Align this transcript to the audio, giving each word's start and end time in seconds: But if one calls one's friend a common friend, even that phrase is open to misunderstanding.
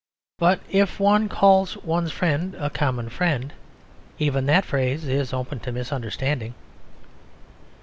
But 0.39 0.61
if 0.67 0.99
one 0.99 1.29
calls 1.29 1.77
one's 1.77 2.11
friend 2.11 2.55
a 2.55 2.71
common 2.71 3.07
friend, 3.09 3.53
even 4.17 4.47
that 4.47 4.65
phrase 4.65 5.07
is 5.07 5.31
open 5.31 5.59
to 5.59 5.71
misunderstanding. 5.71 6.55